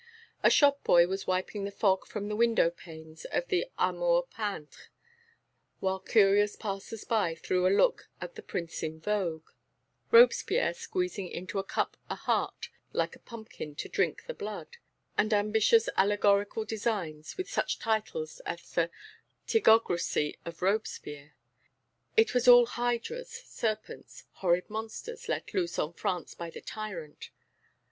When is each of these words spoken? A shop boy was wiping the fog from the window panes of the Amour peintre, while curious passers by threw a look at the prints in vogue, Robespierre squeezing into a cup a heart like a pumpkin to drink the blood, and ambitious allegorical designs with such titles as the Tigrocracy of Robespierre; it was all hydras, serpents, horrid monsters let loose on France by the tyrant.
A 0.41 0.49
shop 0.49 0.83
boy 0.83 1.05
was 1.05 1.27
wiping 1.27 1.63
the 1.63 1.69
fog 1.69 2.07
from 2.07 2.27
the 2.27 2.35
window 2.35 2.71
panes 2.71 3.23
of 3.25 3.49
the 3.49 3.67
Amour 3.77 4.25
peintre, 4.35 4.89
while 5.79 5.99
curious 5.99 6.55
passers 6.55 7.03
by 7.03 7.35
threw 7.35 7.67
a 7.67 7.77
look 7.77 8.09
at 8.19 8.33
the 8.33 8.41
prints 8.41 8.81
in 8.81 8.99
vogue, 8.99 9.47
Robespierre 10.09 10.73
squeezing 10.73 11.27
into 11.29 11.59
a 11.59 11.63
cup 11.63 11.97
a 12.09 12.15
heart 12.15 12.69
like 12.93 13.15
a 13.15 13.19
pumpkin 13.19 13.75
to 13.75 13.87
drink 13.87 14.25
the 14.25 14.33
blood, 14.33 14.77
and 15.19 15.35
ambitious 15.35 15.87
allegorical 15.95 16.65
designs 16.65 17.37
with 17.37 17.47
such 17.47 17.77
titles 17.77 18.39
as 18.43 18.71
the 18.71 18.89
Tigrocracy 19.45 20.39
of 20.45 20.63
Robespierre; 20.63 21.35
it 22.17 22.33
was 22.33 22.47
all 22.47 22.65
hydras, 22.65 23.29
serpents, 23.45 24.23
horrid 24.31 24.67
monsters 24.67 25.29
let 25.29 25.53
loose 25.53 25.77
on 25.77 25.93
France 25.93 26.33
by 26.33 26.49
the 26.49 26.59
tyrant. 26.61 27.29